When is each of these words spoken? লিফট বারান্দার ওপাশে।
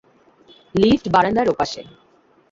লিফট 0.75 1.05
বারান্দার 1.13 1.47
ওপাশে। 1.53 1.81